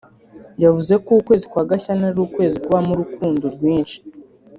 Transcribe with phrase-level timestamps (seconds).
[0.63, 3.97] yavuze ko ukwezi kwa Gashyantare ari ukwezi kubamo urukundo rwinshi